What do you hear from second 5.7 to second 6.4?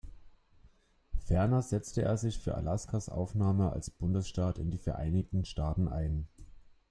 ein.